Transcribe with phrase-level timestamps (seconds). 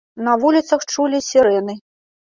[0.27, 1.81] На вуліцах чулі сірэны.